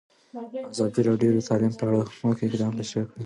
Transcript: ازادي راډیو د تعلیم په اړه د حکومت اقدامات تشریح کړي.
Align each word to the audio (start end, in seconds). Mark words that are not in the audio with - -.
ازادي 0.71 1.01
راډیو 1.09 1.31
د 1.35 1.39
تعلیم 1.49 1.73
په 1.79 1.83
اړه 1.87 1.97
د 2.01 2.05
حکومت 2.13 2.37
اقدامات 2.41 2.77
تشریح 2.79 3.05
کړي. 3.09 3.19